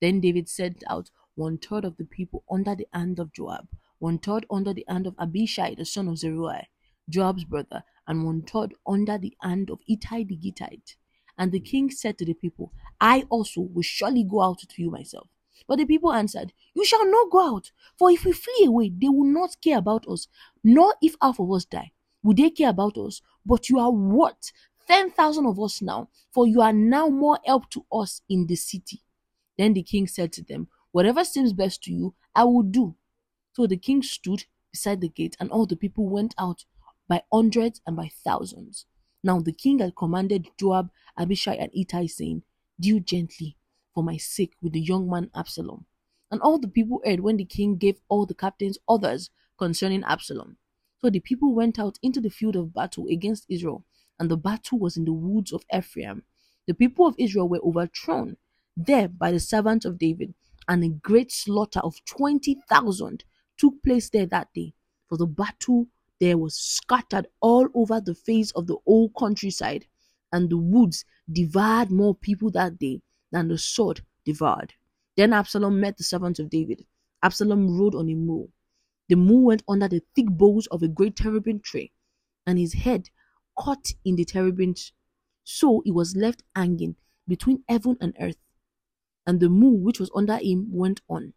Then 0.00 0.20
David 0.20 0.48
sent 0.48 0.82
out 0.88 1.10
one 1.34 1.58
third 1.58 1.84
of 1.84 1.96
the 1.96 2.04
people 2.04 2.44
under 2.50 2.74
the 2.74 2.88
hand 2.92 3.18
of 3.18 3.32
Joab, 3.32 3.68
one 3.98 4.18
third 4.18 4.46
under 4.50 4.72
the 4.72 4.84
hand 4.88 5.06
of 5.06 5.14
Abishai 5.18 5.74
the 5.74 5.84
son 5.84 6.08
of 6.08 6.18
Zeruiah, 6.18 6.66
Joab's 7.08 7.44
brother, 7.44 7.84
and 8.06 8.24
one 8.24 8.42
third 8.42 8.74
under 8.86 9.18
the 9.18 9.36
hand 9.42 9.70
of 9.70 9.80
Ittai 9.88 10.24
the 10.24 10.36
Gittite. 10.36 10.96
And 11.36 11.52
the 11.52 11.60
king 11.60 11.90
said 11.90 12.18
to 12.18 12.24
the 12.24 12.34
people, 12.34 12.72
I 13.00 13.24
also 13.30 13.60
will 13.60 13.82
surely 13.82 14.24
go 14.24 14.42
out 14.42 14.58
to 14.60 14.82
you 14.82 14.90
myself. 14.90 15.28
But 15.66 15.78
the 15.78 15.84
people 15.86 16.12
answered, 16.12 16.52
You 16.74 16.84
shall 16.84 17.08
not 17.08 17.30
go 17.30 17.56
out, 17.56 17.70
for 17.96 18.10
if 18.10 18.24
we 18.24 18.32
flee 18.32 18.64
away, 18.66 18.90
they 18.90 19.08
will 19.08 19.24
not 19.24 19.60
care 19.60 19.78
about 19.78 20.06
us, 20.08 20.26
nor 20.64 20.94
if 21.02 21.14
half 21.20 21.38
of 21.38 21.50
us 21.52 21.64
die. 21.64 21.92
Will 22.22 22.34
they 22.34 22.50
care 22.50 22.70
about 22.70 22.96
us? 22.98 23.20
But 23.44 23.68
you 23.68 23.78
are 23.78 23.90
what? 23.90 24.52
Ten 24.86 25.10
thousand 25.10 25.46
of 25.46 25.60
us 25.60 25.82
now, 25.82 26.08
for 26.32 26.46
you 26.46 26.60
are 26.62 26.72
now 26.72 27.08
more 27.08 27.38
help 27.44 27.68
to 27.70 27.84
us 27.92 28.22
in 28.28 28.46
the 28.46 28.56
city. 28.56 29.02
Then 29.58 29.74
the 29.74 29.82
king 29.82 30.06
said 30.06 30.32
to 30.34 30.42
them, 30.42 30.68
Whatever 30.92 31.24
seems 31.24 31.52
best 31.52 31.82
to 31.84 31.92
you, 31.92 32.14
I 32.34 32.44
will 32.44 32.62
do. 32.62 32.94
So 33.58 33.66
the 33.66 33.76
king 33.76 34.04
stood 34.04 34.44
beside 34.70 35.00
the 35.00 35.08
gate, 35.08 35.36
and 35.40 35.50
all 35.50 35.66
the 35.66 35.74
people 35.74 36.08
went 36.08 36.32
out 36.38 36.64
by 37.08 37.24
hundreds 37.32 37.80
and 37.84 37.96
by 37.96 38.08
thousands. 38.24 38.86
Now 39.24 39.40
the 39.40 39.50
king 39.50 39.80
had 39.80 39.96
commanded 39.96 40.46
Joab, 40.56 40.92
Abishai, 41.18 41.54
and 41.54 41.72
Ittai, 41.74 42.06
saying, 42.06 42.44
Deal 42.78 43.00
gently 43.00 43.56
for 43.92 44.04
my 44.04 44.16
sake 44.16 44.54
with 44.62 44.74
the 44.74 44.80
young 44.80 45.10
man 45.10 45.32
Absalom. 45.34 45.86
And 46.30 46.40
all 46.40 46.60
the 46.60 46.68
people 46.68 47.02
heard 47.04 47.18
when 47.18 47.36
the 47.36 47.44
king 47.44 47.74
gave 47.74 48.00
all 48.08 48.26
the 48.26 48.34
captains 48.34 48.78
orders 48.86 49.30
concerning 49.58 50.04
Absalom. 50.04 50.58
So 51.00 51.10
the 51.10 51.18
people 51.18 51.52
went 51.52 51.80
out 51.80 51.98
into 52.00 52.20
the 52.20 52.30
field 52.30 52.54
of 52.54 52.72
battle 52.72 53.08
against 53.10 53.44
Israel, 53.48 53.84
and 54.20 54.30
the 54.30 54.36
battle 54.36 54.78
was 54.78 54.96
in 54.96 55.04
the 55.04 55.12
woods 55.12 55.52
of 55.52 55.64
Ephraim. 55.76 56.22
The 56.68 56.74
people 56.74 57.08
of 57.08 57.16
Israel 57.18 57.48
were 57.48 57.64
overthrown 57.64 58.36
there 58.76 59.08
by 59.08 59.32
the 59.32 59.40
servants 59.40 59.84
of 59.84 59.98
David, 59.98 60.34
and 60.68 60.84
a 60.84 60.90
great 60.90 61.32
slaughter 61.32 61.80
of 61.80 62.04
20,000 62.04 63.24
took 63.58 63.74
place 63.82 64.08
there 64.10 64.26
that 64.26 64.48
day. 64.54 64.72
For 65.08 65.18
the 65.18 65.26
battle 65.26 65.86
there 66.20 66.38
was 66.38 66.54
scattered 66.54 67.26
all 67.40 67.68
over 67.74 68.00
the 68.00 68.14
face 68.14 68.50
of 68.52 68.66
the 68.66 68.76
whole 68.86 69.10
countryside, 69.10 69.86
and 70.32 70.50
the 70.50 70.58
woods 70.58 71.04
devoured 71.30 71.90
more 71.90 72.14
people 72.14 72.50
that 72.52 72.78
day 72.78 73.00
than 73.30 73.48
the 73.48 73.58
sword 73.58 74.00
devoured. 74.24 74.74
Then 75.16 75.32
Absalom 75.32 75.80
met 75.80 75.96
the 75.96 76.04
servants 76.04 76.38
of 76.38 76.50
David. 76.50 76.84
Absalom 77.22 77.78
rode 77.78 77.94
on 77.94 78.08
a 78.08 78.14
mule. 78.14 78.50
The 79.08 79.16
mule 79.16 79.44
went 79.44 79.62
under 79.68 79.88
the 79.88 80.02
thick 80.14 80.26
boughs 80.28 80.66
of 80.68 80.82
a 80.82 80.88
great 80.88 81.16
terebinth 81.16 81.62
tree, 81.62 81.92
and 82.46 82.58
his 82.58 82.74
head 82.74 83.10
caught 83.58 83.92
in 84.04 84.16
the 84.16 84.24
terebinth. 84.24 84.90
So 85.44 85.82
he 85.84 85.90
was 85.90 86.14
left 86.14 86.42
hanging 86.54 86.96
between 87.26 87.64
heaven 87.68 87.96
and 88.00 88.14
earth. 88.20 88.36
And 89.26 89.40
the 89.40 89.48
mule 89.48 89.78
which 89.78 89.98
was 89.98 90.10
under 90.14 90.36
him 90.36 90.68
went 90.70 91.00
on. 91.08 91.32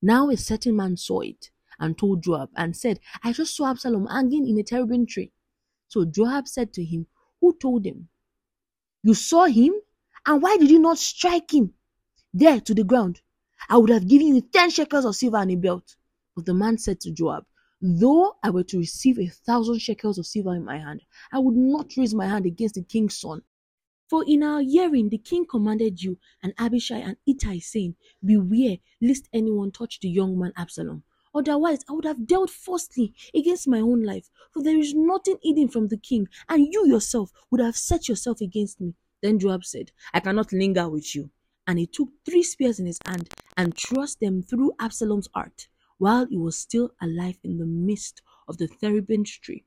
Now 0.00 0.30
a 0.30 0.36
certain 0.36 0.76
man 0.76 0.96
saw 0.96 1.20
it 1.20 1.50
and 1.78 1.96
told 1.96 2.22
Joab 2.22 2.50
and 2.56 2.76
said, 2.76 3.00
I 3.22 3.32
just 3.32 3.56
saw 3.56 3.70
Absalom 3.70 4.06
hanging 4.06 4.48
in 4.48 4.58
a 4.58 4.62
terebinth 4.62 5.10
tree. 5.10 5.32
So 5.88 6.04
Joab 6.04 6.48
said 6.48 6.72
to 6.74 6.84
him, 6.84 7.06
Who 7.40 7.56
told 7.56 7.86
him? 7.86 8.08
You 9.02 9.14
saw 9.14 9.46
him? 9.46 9.74
And 10.26 10.42
why 10.42 10.56
did 10.56 10.70
you 10.70 10.78
not 10.78 10.98
strike 10.98 11.52
him 11.52 11.74
there 12.34 12.60
to 12.60 12.74
the 12.74 12.84
ground? 12.84 13.20
I 13.68 13.76
would 13.78 13.90
have 13.90 14.08
given 14.08 14.28
you 14.28 14.40
ten 14.40 14.70
shekels 14.70 15.04
of 15.04 15.16
silver 15.16 15.38
and 15.38 15.50
a 15.50 15.56
belt. 15.56 15.96
But 16.34 16.46
the 16.46 16.54
man 16.54 16.78
said 16.78 17.00
to 17.00 17.10
Joab, 17.10 17.46
Though 17.80 18.36
I 18.42 18.50
were 18.50 18.64
to 18.64 18.78
receive 18.78 19.18
a 19.18 19.28
thousand 19.28 19.78
shekels 19.78 20.18
of 20.18 20.26
silver 20.26 20.54
in 20.54 20.64
my 20.64 20.78
hand, 20.78 21.02
I 21.32 21.38
would 21.38 21.56
not 21.56 21.96
raise 21.96 22.14
my 22.14 22.26
hand 22.26 22.44
against 22.44 22.74
the 22.74 22.82
king's 22.82 23.18
son. 23.18 23.42
For 24.08 24.24
in 24.26 24.42
our 24.42 24.60
hearing 24.62 25.10
the 25.10 25.18
king 25.18 25.46
commanded 25.46 26.02
you 26.02 26.18
and 26.42 26.54
Abishai 26.58 26.98
and 26.98 27.16
Ittai, 27.26 27.58
saying, 27.58 27.94
Beware 28.24 28.78
lest 29.00 29.28
anyone 29.32 29.70
touch 29.70 30.00
the 30.00 30.08
young 30.08 30.38
man 30.38 30.52
Absalom. 30.56 31.04
Otherwise, 31.34 31.84
I 31.88 31.92
would 31.92 32.04
have 32.04 32.26
dealt 32.26 32.50
falsely 32.50 33.14
against 33.34 33.68
my 33.68 33.80
own 33.80 34.02
life, 34.02 34.30
for 34.52 34.62
there 34.62 34.78
is 34.78 34.94
nothing 34.94 35.38
hidden 35.42 35.68
from 35.68 35.88
the 35.88 35.96
king, 35.96 36.28
and 36.48 36.66
you 36.72 36.86
yourself 36.86 37.32
would 37.50 37.60
have 37.60 37.76
set 37.76 38.08
yourself 38.08 38.40
against 38.40 38.80
me. 38.80 38.94
Then 39.22 39.38
Joab 39.38 39.64
said, 39.64 39.92
I 40.14 40.20
cannot 40.20 40.52
linger 40.52 40.88
with 40.88 41.14
you. 41.14 41.30
And 41.66 41.78
he 41.78 41.86
took 41.86 42.08
three 42.24 42.42
spears 42.42 42.80
in 42.80 42.86
his 42.86 42.98
hand 43.04 43.28
and 43.56 43.76
thrust 43.76 44.20
them 44.20 44.42
through 44.42 44.72
Absalom's 44.80 45.28
heart 45.34 45.68
while 45.98 46.26
he 46.26 46.38
was 46.38 46.56
still 46.56 46.92
alive 47.02 47.38
in 47.44 47.58
the 47.58 47.66
midst 47.66 48.22
of 48.46 48.56
the 48.56 48.68
terebinth 48.68 49.40
tree. 49.42 49.64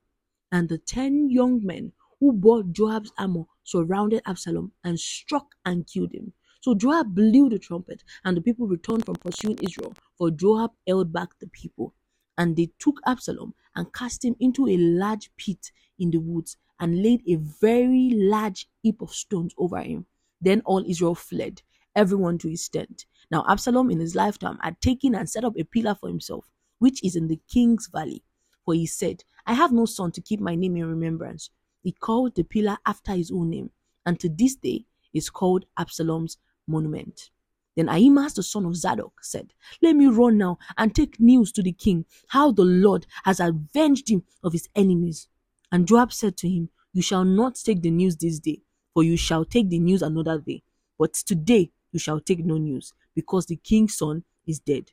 And 0.52 0.68
the 0.68 0.78
ten 0.78 1.30
young 1.30 1.64
men 1.64 1.94
who 2.20 2.32
bore 2.34 2.64
Joab's 2.64 3.12
armor 3.18 3.44
surrounded 3.64 4.22
Absalom 4.26 4.72
and 4.84 5.00
struck 5.00 5.56
and 5.66 5.86
killed 5.86 6.14
him. 6.14 6.34
So 6.62 6.76
Joab 6.76 7.16
blew 7.16 7.50
the 7.50 7.58
trumpet, 7.58 8.04
and 8.24 8.38
the 8.38 8.42
people 8.42 8.68
returned 8.68 9.06
from 9.06 9.16
pursuing 9.16 9.58
Israel, 9.62 9.94
for 10.16 10.30
Joab 10.30 10.72
held 10.88 11.12
back 11.12 11.30
the 11.40 11.48
people. 11.48 11.94
And 12.38 12.56
they 12.56 12.70
took 12.78 13.02
Absalom 13.06 13.56
and 13.76 13.92
cast 13.94 14.24
him 14.24 14.36
into 14.40 14.68
a 14.68 14.78
large 14.78 15.32
pit 15.38 15.72
in 15.98 16.12
the 16.12 16.20
woods, 16.20 16.58
and 16.80 17.02
laid 17.02 17.22
a 17.28 17.36
very 17.36 18.12
large 18.14 18.68
heap 18.82 19.02
of 19.02 19.12
stones 19.12 19.54
over 19.58 19.82
him. 19.82 20.06
Then 20.40 20.62
all 20.66 20.84
Israel 20.88 21.16
fled, 21.16 21.62
everyone 21.96 22.38
to 22.40 22.50
his 22.50 22.68
tent. 22.70 23.06
Now 23.32 23.44
Absalom 23.48 23.90
in 23.90 24.00
his 24.00 24.16
lifetime 24.16 24.58
had 24.62 24.82
taken 24.82 25.16
and 25.16 25.30
set 25.30 25.44
up 25.44 25.54
a 25.58 25.64
pillar 25.64 25.96
for 25.96 26.10
himself, 26.10 26.52
which 26.80 27.04
is 27.04 27.16
in 27.16 27.28
the 27.28 27.40
king's 27.52 27.88
valley. 27.88 28.24
For 28.66 28.74
he 28.76 28.86
said, 28.86 29.24
I 29.46 29.54
have 29.54 29.72
no 29.72 29.86
son 29.86 30.12
to 30.12 30.22
keep 30.22 30.40
my 30.40 30.56
name 30.56 30.78
in 30.78 30.86
remembrance. 30.86 31.50
He 31.82 31.92
called 31.92 32.36
the 32.36 32.44
pillar 32.44 32.78
after 32.86 33.14
his 33.14 33.32
own 33.32 33.50
name, 33.50 33.72
and 34.06 34.20
to 34.20 34.30
this 34.30 34.56
day 34.56 34.86
is 35.14 35.30
called 35.30 35.66
Absalom's 35.78 36.38
monument. 36.72 37.30
Then 37.76 37.88
Ahimaaz 37.88 38.34
the 38.34 38.44
son 38.44 38.66
of 38.66 38.76
Zadok 38.76 39.24
said, 39.24 39.54
Let 39.82 39.96
me 39.96 40.08
run 40.08 40.38
now 40.38 40.58
and 40.78 40.94
take 40.94 41.20
news 41.20 41.52
to 41.54 41.64
the 41.64 41.72
king 41.72 42.06
how 42.28 42.52
the 42.52 42.66
Lord 42.66 43.06
has 43.24 43.40
avenged 43.40 44.10
him 44.10 44.24
of 44.44 44.54
his 44.54 44.68
enemies. 44.76 45.28
And 45.72 45.88
Joab 45.88 46.12
said 46.12 46.36
to 46.38 46.50
him, 46.50 46.70
You 46.94 47.02
shall 47.02 47.24
not 47.24 47.56
take 47.56 47.82
the 47.82 47.92
news 47.92 48.18
this 48.18 48.40
day, 48.40 48.62
for 48.94 49.04
you 49.04 49.16
shall 49.16 49.46
take 49.46 49.70
the 49.70 49.80
news 49.80 50.02
another 50.02 50.40
day. 50.40 50.64
But 51.00 51.14
today 51.14 51.72
you 51.92 52.00
shall 52.00 52.20
take 52.20 52.46
no 52.46 52.58
news, 52.58 52.94
because 53.16 53.46
the 53.46 53.56
king's 53.56 53.98
son 53.98 54.24
is 54.46 54.60
dead. 54.60 54.92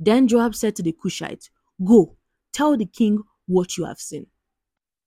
Then 0.00 0.26
Joab 0.26 0.54
said 0.54 0.74
to 0.76 0.82
the 0.82 0.92
Cushite, 0.92 1.50
Go, 1.84 2.16
tell 2.52 2.76
the 2.76 2.86
king 2.86 3.22
what 3.46 3.76
you 3.76 3.84
have 3.84 3.98
seen. 3.98 4.26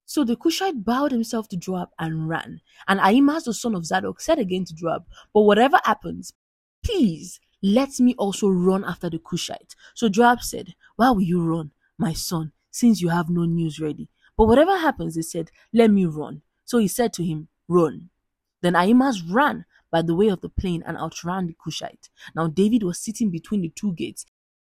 So 0.06 0.24
the 0.24 0.36
Cushite 0.36 0.84
bowed 0.84 1.12
himself 1.12 1.48
to 1.50 1.58
Joab 1.58 1.90
and 1.98 2.30
ran. 2.30 2.62
And 2.88 3.00
Ahimaaz 3.00 3.46
the 3.46 3.54
son 3.54 3.76
of 3.76 3.86
Zadok 3.86 4.22
said 4.22 4.40
again 4.40 4.66
to 4.66 4.76
Joab, 4.76 5.06
But 5.34 5.42
whatever 5.42 5.80
happens, 5.84 6.34
please 6.84 7.40
let 7.62 8.00
me 8.00 8.14
also 8.16 8.48
run 8.48 8.84
after 8.84 9.10
the 9.10 9.20
Cushite. 9.20 9.76
So 9.96 10.08
Joab 10.08 10.44
said, 10.44 10.76
Why 10.96 11.10
will 11.10 11.22
you 11.22 11.42
run, 11.44 11.72
my 11.98 12.14
son, 12.14 12.52
since 12.70 13.02
you 13.02 13.10
have 13.10 13.30
no 13.30 13.46
news 13.46 13.80
ready? 13.80 14.08
But 14.38 14.46
whatever 14.46 14.78
happens, 14.78 15.16
he 15.16 15.24
said, 15.24 15.50
Let 15.74 15.90
me 15.90 16.06
run. 16.06 16.44
So 16.66 16.78
he 16.78 16.88
said 16.88 17.12
to 17.14 17.24
him, 17.24 17.48
Run. 17.68 18.10
Then 18.62 18.76
Ahimaaz 18.76 19.24
ran 19.24 19.66
by 19.92 20.02
the 20.02 20.16
way 20.16 20.28
of 20.28 20.42
the 20.42 20.50
plain 20.50 20.84
and 20.86 20.98
outran 20.98 21.48
the 21.48 21.56
Cushite. 21.64 22.10
Now 22.36 22.48
David 22.48 22.84
was 22.84 23.00
sitting 23.00 23.32
between 23.32 23.62
the 23.62 23.70
two 23.70 23.94
gates, 23.94 24.26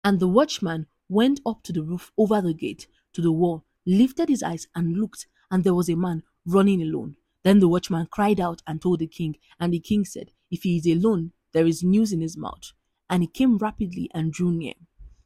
and 0.03 0.19
the 0.19 0.27
watchman 0.27 0.87
went 1.09 1.41
up 1.45 1.63
to 1.63 1.73
the 1.73 1.83
roof 1.83 2.11
over 2.17 2.41
the 2.41 2.53
gate 2.53 2.87
to 3.13 3.21
the 3.21 3.31
wall, 3.31 3.65
lifted 3.87 4.29
his 4.29 4.43
eyes 4.43 4.67
and 4.75 4.97
looked, 4.97 5.27
and 5.49 5.63
there 5.63 5.73
was 5.73 5.89
a 5.89 5.95
man 5.95 6.21
running 6.45 6.81
alone. 6.81 7.15
Then 7.43 7.59
the 7.59 7.69
watchman 7.69 8.07
cried 8.11 8.39
out 8.39 8.61
and 8.67 8.81
told 8.81 8.99
the 8.99 9.07
king, 9.07 9.37
and 9.59 9.73
the 9.73 9.79
king 9.79 10.03
said, 10.03 10.31
If 10.51 10.63
he 10.63 10.77
is 10.77 10.85
alone, 10.85 11.31
there 11.53 11.65
is 11.65 11.83
news 11.83 12.11
in 12.11 12.19
his 12.21 12.37
mouth. 12.37 12.73
And 13.09 13.23
he 13.23 13.27
came 13.27 13.57
rapidly 13.57 14.11
and 14.13 14.33
drew 14.33 14.51
near. 14.51 14.73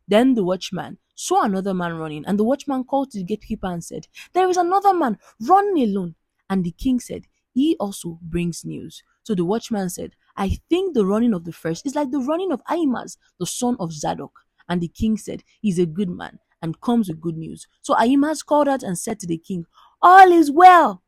Then 0.08 0.36
the 0.36 0.44
watchman 0.44 1.00
saw 1.16 1.44
another 1.44 1.74
man 1.74 1.98
running, 1.98 2.24
and 2.26 2.38
the 2.38 2.44
watchman 2.44 2.84
called 2.84 3.12
to 3.12 3.18
the 3.18 3.24
gatekeeper 3.24 3.68
and 3.68 3.84
said, 3.84 4.08
There 4.34 4.50
is 4.50 4.58
another 4.58 4.94
man 4.94 5.18
running 5.42 5.84
alone. 5.84 6.16
And 6.48 6.64
the 6.64 6.72
king 6.72 7.00
said, 7.00 7.24
He 7.54 7.76
also 7.80 8.20
brings 8.22 8.64
news. 8.64 9.02
So 9.24 9.34
the 9.34 9.46
watchman 9.46 9.90
said, 9.90 10.12
I 10.38 10.60
think 10.70 10.94
the 10.94 11.06
running 11.06 11.34
of 11.34 11.46
the 11.46 11.52
first 11.52 11.86
is 11.86 11.96
like 11.96 12.12
the 12.12 12.20
running 12.20 12.52
of 12.52 12.62
Ahimaaz, 12.70 13.18
the 13.40 13.46
son 13.48 13.76
of 13.80 13.92
Zadok. 13.92 14.34
And 14.70 14.82
the 14.82 14.88
king 14.88 15.18
said, 15.18 15.44
He's 15.62 15.80
a 15.80 15.86
good 15.88 16.10
man 16.10 16.40
and 16.62 16.80
comes 16.82 17.10
with 17.10 17.22
good 17.22 17.38
news. 17.38 17.68
So 17.82 17.96
Ahimaaz 17.96 18.44
called 18.44 18.68
out 18.68 18.84
and 18.84 18.98
said 18.98 19.20
to 19.20 19.28
the 19.28 19.38
king, 19.38 19.66
All 20.02 20.32
is 20.32 20.52
well. 20.52 21.04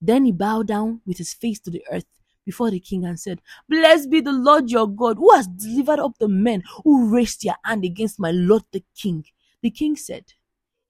Then 0.00 0.24
he 0.24 0.32
bowed 0.32 0.68
down 0.68 1.00
with 1.06 1.18
his 1.18 1.34
face 1.34 1.58
to 1.60 1.70
the 1.70 1.84
earth 1.90 2.06
before 2.44 2.70
the 2.70 2.80
king 2.80 3.04
and 3.04 3.20
said, 3.20 3.42
Blessed 3.68 4.10
be 4.10 4.20
the 4.20 4.32
Lord 4.32 4.70
your 4.70 4.88
God, 4.88 5.18
who 5.18 5.30
has 5.34 5.46
delivered 5.46 5.98
up 5.98 6.16
the 6.18 6.28
men 6.28 6.62
who 6.84 7.14
raised 7.14 7.42
their 7.42 7.56
hand 7.64 7.84
against 7.84 8.18
my 8.18 8.30
lord 8.30 8.62
the 8.72 8.82
king. 8.96 9.24
The 9.62 9.70
king 9.70 9.96
said, 9.96 10.32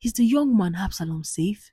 Is 0.03 0.13
the 0.13 0.25
young 0.25 0.57
man 0.57 0.75
Absalom 0.77 1.25
safe? 1.25 1.73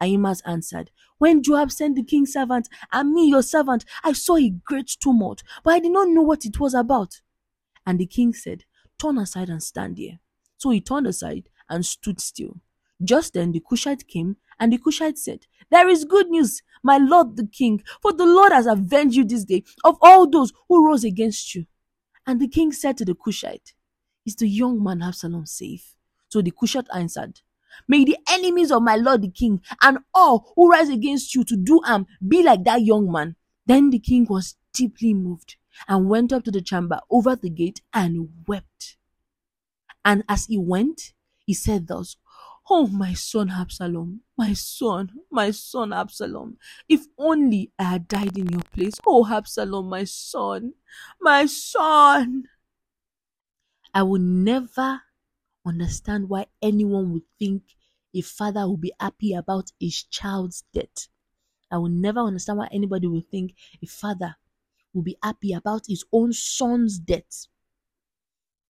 Ahimaaz 0.00 0.42
answered, 0.44 0.90
When 1.18 1.42
Joab 1.42 1.72
sent 1.72 1.96
the 1.96 2.04
king's 2.04 2.32
servant 2.32 2.68
and 2.92 3.12
me, 3.12 3.28
your 3.28 3.42
servant, 3.42 3.84
I 4.02 4.12
saw 4.12 4.36
a 4.36 4.50
great 4.50 4.94
tumult, 5.00 5.42
but 5.64 5.74
I 5.74 5.80
did 5.80 5.92
not 5.92 6.08
know 6.08 6.22
what 6.22 6.44
it 6.44 6.60
was 6.60 6.74
about. 6.74 7.20
And 7.86 7.98
the 7.98 8.06
king 8.06 8.34
said, 8.34 8.64
Turn 8.98 9.18
aside 9.18 9.48
and 9.48 9.62
stand 9.62 9.98
here. 9.98 10.20
So 10.58 10.70
he 10.70 10.80
turned 10.80 11.06
aside 11.06 11.48
and 11.68 11.84
stood 11.84 12.20
still. 12.20 12.60
Just 13.02 13.34
then 13.34 13.52
the 13.52 13.60
Cushite 13.60 14.06
came, 14.06 14.36
and 14.58 14.72
the 14.72 14.78
Cushite 14.78 15.18
said, 15.18 15.46
There 15.70 15.88
is 15.88 16.04
good 16.04 16.28
news, 16.28 16.62
my 16.82 16.98
lord 16.98 17.36
the 17.36 17.46
king, 17.46 17.82
for 18.00 18.12
the 18.12 18.26
Lord 18.26 18.52
has 18.52 18.66
avenged 18.66 19.16
you 19.16 19.24
this 19.24 19.44
day 19.44 19.64
of 19.84 19.96
all 20.00 20.28
those 20.28 20.52
who 20.68 20.86
rose 20.86 21.04
against 21.04 21.54
you. 21.54 21.66
And 22.26 22.40
the 22.40 22.48
king 22.48 22.72
said 22.72 22.96
to 22.98 23.04
the 23.04 23.14
Cushite, 23.14 23.74
Is 24.24 24.36
the 24.36 24.48
young 24.48 24.82
man 24.82 25.02
Absalom 25.02 25.46
safe? 25.46 25.96
So 26.28 26.40
the 26.40 26.52
Cushite 26.52 26.88
answered, 26.94 27.40
May 27.88 28.04
the 28.04 28.18
enemies 28.30 28.70
of 28.70 28.82
my 28.82 28.96
lord 28.96 29.22
the 29.22 29.30
king 29.30 29.60
and 29.82 29.98
all 30.14 30.52
who 30.54 30.70
rise 30.70 30.88
against 30.88 31.34
you 31.34 31.44
to 31.44 31.56
do 31.56 31.80
harm 31.84 32.06
be 32.26 32.42
like 32.42 32.64
that 32.64 32.82
young 32.82 33.10
man. 33.10 33.36
Then 33.66 33.90
the 33.90 33.98
king 33.98 34.26
was 34.28 34.56
deeply 34.72 35.14
moved 35.14 35.56
and 35.88 36.08
went 36.08 36.32
up 36.32 36.44
to 36.44 36.50
the 36.50 36.60
chamber 36.60 37.00
over 37.10 37.34
the 37.34 37.50
gate 37.50 37.82
and 37.92 38.28
wept. 38.46 38.96
And 40.04 40.22
as 40.28 40.46
he 40.46 40.58
went, 40.58 41.13
he 41.46 41.54
said 41.54 41.86
thus, 41.86 42.16
Oh, 42.70 42.86
my 42.86 43.12
son 43.12 43.50
Absalom, 43.50 44.22
my 44.38 44.54
son, 44.54 45.10
my 45.30 45.50
son 45.50 45.92
Absalom, 45.92 46.56
if 46.88 47.02
only 47.18 47.72
I 47.78 47.84
had 47.84 48.08
died 48.08 48.38
in 48.38 48.48
your 48.48 48.62
place. 48.62 48.94
Oh, 49.06 49.26
Absalom, 49.30 49.88
my 49.88 50.04
son, 50.04 50.72
my 51.20 51.44
son. 51.46 52.44
I 53.92 54.02
will 54.02 54.20
never 54.20 55.02
understand 55.66 56.28
why 56.28 56.46
anyone 56.62 57.12
would 57.12 57.28
think 57.38 57.62
a 58.14 58.22
father 58.22 58.66
will 58.66 58.78
be 58.78 58.92
happy 58.98 59.34
about 59.34 59.72
his 59.78 60.02
child's 60.04 60.64
death. 60.72 61.08
I 61.70 61.78
will 61.78 61.90
never 61.90 62.20
understand 62.20 62.58
why 62.58 62.68
anybody 62.72 63.06
would 63.06 63.28
think 63.30 63.54
a 63.82 63.86
father 63.86 64.36
will 64.92 65.02
be 65.02 65.18
happy 65.22 65.52
about 65.52 65.86
his 65.88 66.04
own 66.12 66.32
son's 66.32 66.98
death. 66.98 67.46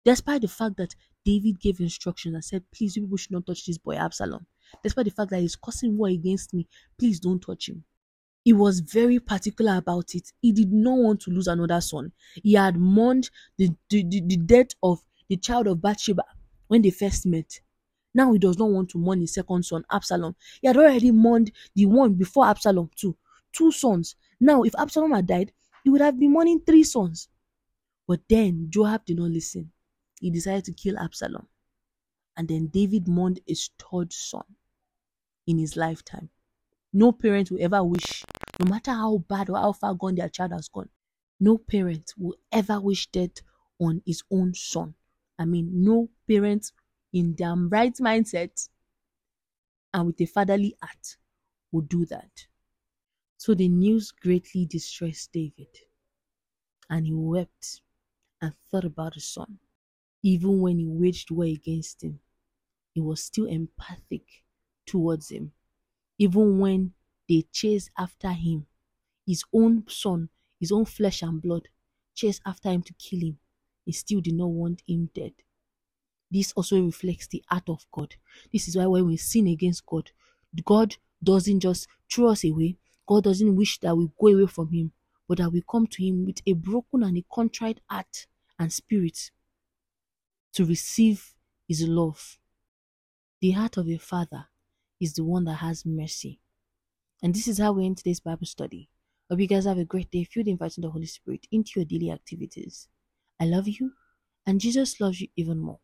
Despite 0.03 0.41
the 0.41 0.47
fact 0.47 0.77
that 0.77 0.95
David 1.27 1.59
gave 1.59 1.81
instructions 1.81 2.35
and 2.35 2.45
said, 2.45 2.63
Please, 2.73 2.95
you 2.95 3.01
people 3.01 3.17
should 3.17 3.33
not 3.33 3.45
touch 3.45 3.65
this 3.65 3.77
boy 3.77 3.95
Absalom. 3.95 4.45
Despite 4.81 5.03
the 5.03 5.11
fact 5.11 5.31
that 5.31 5.41
he's 5.41 5.57
causing 5.57 5.97
war 5.97 6.07
against 6.07 6.53
me, 6.53 6.69
please 6.97 7.19
don't 7.19 7.41
touch 7.41 7.67
him. 7.67 7.83
He 8.45 8.53
was 8.53 8.79
very 8.79 9.19
particular 9.19 9.75
about 9.75 10.15
it. 10.15 10.31
He 10.41 10.53
did 10.53 10.71
not 10.71 10.97
want 10.97 11.19
to 11.23 11.31
lose 11.31 11.47
another 11.47 11.81
son. 11.81 12.13
He 12.41 12.53
had 12.53 12.77
mourned 12.77 13.29
the, 13.57 13.71
the, 13.89 14.05
the, 14.07 14.21
the 14.25 14.37
death 14.37 14.69
of 14.81 15.03
the 15.27 15.35
child 15.35 15.67
of 15.67 15.81
Bathsheba 15.81 16.23
when 16.69 16.81
they 16.81 16.91
first 16.91 17.25
met. 17.25 17.59
Now 18.13 18.31
he 18.31 18.39
does 18.39 18.57
not 18.57 18.69
want 18.69 18.89
to 18.91 18.97
mourn 18.97 19.19
his 19.19 19.33
second 19.33 19.65
son, 19.65 19.83
Absalom. 19.91 20.33
He 20.61 20.67
had 20.67 20.77
already 20.77 21.11
mourned 21.11 21.51
the 21.75 21.87
one 21.87 22.13
before 22.13 22.45
Absalom, 22.45 22.89
too. 22.95 23.17
Two 23.51 23.73
sons. 23.73 24.15
Now, 24.39 24.63
if 24.63 24.73
Absalom 24.77 25.11
had 25.11 25.27
died, 25.27 25.51
he 25.83 25.89
would 25.89 25.99
have 25.99 26.17
been 26.17 26.31
mourning 26.31 26.61
three 26.65 26.83
sons. 26.83 27.27
But 28.07 28.21
then 28.29 28.67
Joab 28.69 29.03
did 29.03 29.17
not 29.17 29.29
listen 29.31 29.73
he 30.19 30.31
decided 30.31 30.65
to 30.65 30.73
kill 30.73 30.97
Absalom. 30.97 31.47
And 32.35 32.47
then 32.47 32.67
David 32.67 33.07
mourned 33.07 33.39
his 33.47 33.69
third 33.79 34.13
son 34.13 34.43
in 35.47 35.57
his 35.57 35.75
lifetime. 35.75 36.29
No 36.93 37.11
parent 37.11 37.51
will 37.51 37.61
ever 37.61 37.83
wish, 37.83 38.23
no 38.59 38.69
matter 38.69 38.91
how 38.91 39.17
bad 39.17 39.49
or 39.49 39.57
how 39.57 39.71
far 39.73 39.93
gone 39.95 40.15
their 40.15 40.29
child 40.29 40.51
has 40.51 40.67
gone, 40.67 40.89
no 41.39 41.57
parent 41.57 42.13
will 42.17 42.35
ever 42.51 42.79
wish 42.79 43.07
death 43.07 43.41
on 43.79 44.01
his 44.05 44.23
own 44.31 44.53
son. 44.53 44.93
I 45.37 45.45
mean, 45.45 45.69
no 45.83 46.09
parent 46.27 46.71
in 47.13 47.35
their 47.35 47.55
right 47.55 47.93
mindset 47.95 48.69
and 49.93 50.07
with 50.07 50.21
a 50.21 50.25
fatherly 50.25 50.75
heart 50.81 51.17
would 51.71 51.89
do 51.89 52.05
that. 52.05 52.47
So 53.37 53.53
the 53.53 53.67
news 53.67 54.11
greatly 54.11 54.65
distressed 54.65 55.31
David, 55.31 55.67
and 56.89 57.05
he 57.05 57.13
wept 57.13 57.81
and 58.41 58.53
thought 58.69 58.85
about 58.85 59.13
his 59.13 59.25
son. 59.25 59.59
Even 60.27 60.59
when 60.59 60.77
he 60.77 60.85
waged 60.85 61.31
war 61.31 61.45
against 61.45 62.03
him, 62.03 62.19
he 62.93 62.99
was 62.99 63.23
still 63.23 63.45
empathic 63.45 64.43
towards 64.85 65.29
him. 65.29 65.53
Even 66.17 66.59
when 66.59 66.91
they 67.29 67.45
chased 67.53 67.91
after 67.97 68.31
him, 68.31 68.65
his 69.25 69.45
own 69.53 69.85
son, 69.87 70.27
his 70.59 70.69
own 70.69 70.83
flesh 70.83 71.21
and 71.21 71.41
blood, 71.41 71.69
chased 72.13 72.41
after 72.45 72.67
him 72.69 72.83
to 72.83 72.93
kill 72.95 73.21
him, 73.21 73.39
he 73.85 73.93
still 73.93 74.19
did 74.19 74.33
not 74.33 74.49
want 74.49 74.83
him 74.85 75.09
dead. 75.15 75.31
This 76.29 76.51
also 76.51 76.81
reflects 76.81 77.27
the 77.27 77.41
heart 77.47 77.69
of 77.69 77.85
God. 77.89 78.13
This 78.51 78.67
is 78.67 78.75
why 78.75 78.85
when 78.85 79.07
we 79.07 79.15
sin 79.15 79.47
against 79.47 79.85
God, 79.85 80.11
God 80.65 80.97
doesn't 81.23 81.61
just 81.61 81.87
throw 82.11 82.31
us 82.31 82.43
away. 82.43 82.75
God 83.07 83.23
doesn't 83.23 83.55
wish 83.55 83.79
that 83.79 83.95
we 83.95 84.09
go 84.19 84.27
away 84.27 84.47
from 84.47 84.73
Him, 84.73 84.91
but 85.25 85.37
that 85.37 85.53
we 85.53 85.63
come 85.71 85.87
to 85.87 86.03
Him 86.05 86.25
with 86.25 86.41
a 86.45 86.51
broken 86.51 87.03
and 87.03 87.17
a 87.17 87.23
contrite 87.31 87.79
heart 87.89 88.27
and 88.59 88.73
spirit 88.73 89.31
to 90.57 90.65
receive 90.65 91.35
his 91.67 91.87
love. 91.87 92.39
The 93.41 93.51
heart 93.51 93.77
of 93.77 93.87
a 93.87 93.97
father 93.97 94.47
is 94.99 95.13
the 95.13 95.23
one 95.23 95.45
that 95.45 95.57
has 95.57 95.85
mercy. 95.85 96.39
And 97.21 97.35
this 97.35 97.47
is 97.47 97.59
how 97.59 97.73
we 97.73 97.85
end 97.85 97.97
today's 97.97 98.19
Bible 98.19 98.47
study. 98.47 98.89
Hope 99.29 99.39
you 99.39 99.45
guys 99.45 99.65
have 99.65 99.77
a 99.77 99.85
great 99.85 100.09
day 100.09 100.23
filled 100.23 100.47
inviting 100.47 100.81
the 100.81 100.89
Holy 100.89 101.05
Spirit 101.05 101.45
into 101.51 101.73
your 101.75 101.85
daily 101.85 102.09
activities. 102.09 102.87
I 103.39 103.45
love 103.45 103.67
you, 103.67 103.91
and 104.47 104.59
Jesus 104.59 104.99
loves 104.99 105.21
you 105.21 105.27
even 105.35 105.59
more. 105.59 105.77